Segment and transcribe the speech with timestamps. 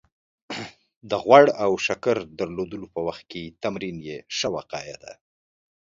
[1.09, 5.13] د غوړ او د شکر درلودلو په وخت کې تمرین يې ښه وقايه ده